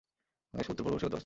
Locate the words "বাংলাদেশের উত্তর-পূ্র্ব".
0.51-0.97